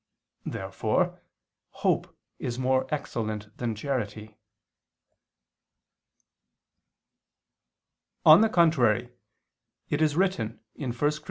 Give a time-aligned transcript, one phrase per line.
[0.47, 1.21] Therefore
[1.85, 4.35] hope is more excellent than charity.
[8.25, 9.11] On the contrary,
[9.91, 11.11] It is written (1 Cor.